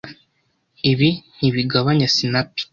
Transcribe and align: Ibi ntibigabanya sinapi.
Ibi 0.91 1.09
ntibigabanya 1.35 2.07
sinapi. 2.15 2.61